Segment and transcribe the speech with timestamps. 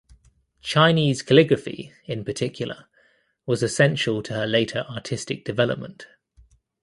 [0.61, 2.87] Chinese calligraphy in particular
[3.45, 6.07] was essential to her later artistic development.